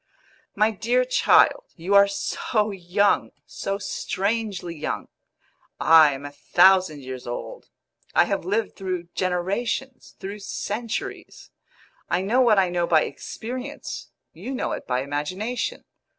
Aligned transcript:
"My 0.55 0.71
dear 0.71 1.05
child, 1.05 1.65
you 1.75 1.93
are 1.93 2.07
so 2.07 2.71
young 2.71 3.29
so 3.45 3.77
strangely 3.77 4.75
young. 4.75 5.09
I 5.79 6.13
am 6.13 6.25
a 6.25 6.31
thousand 6.31 7.01
years 7.03 7.27
old; 7.27 7.69
I 8.15 8.25
have 8.25 8.43
lived 8.43 8.75
through 8.75 9.09
generations 9.13 10.15
through 10.19 10.39
centuries. 10.39 11.51
I 12.09 12.23
know 12.23 12.41
what 12.41 12.57
I 12.57 12.67
know 12.67 12.87
by 12.87 13.03
experience; 13.03 14.09
you 14.33 14.55
know 14.55 14.71
it 14.71 14.87
by 14.87 15.03
imagination. 15.03 15.85